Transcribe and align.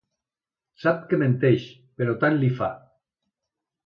Sap 0.85 1.03
que 1.11 1.19
menteix, 1.23 1.67
però 1.99 2.15
tant 2.23 2.39
li 2.45 2.49
fa. 2.61 2.71